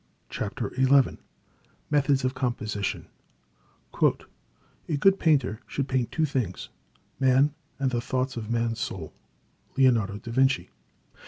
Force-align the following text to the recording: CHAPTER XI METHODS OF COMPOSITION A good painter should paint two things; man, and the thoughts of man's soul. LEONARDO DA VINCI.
CHAPTER 0.31 0.73
XI 0.73 1.19
METHODS 1.91 2.25
OF 2.25 2.33
COMPOSITION 2.33 3.05
A 4.01 4.97
good 4.99 5.19
painter 5.19 5.59
should 5.67 5.87
paint 5.87 6.11
two 6.11 6.25
things; 6.25 6.69
man, 7.19 7.53
and 7.77 7.91
the 7.91 8.01
thoughts 8.01 8.35
of 8.35 8.49
man's 8.49 8.79
soul. 8.79 9.13
LEONARDO 9.77 10.17
DA 10.23 10.31
VINCI. 10.31 10.69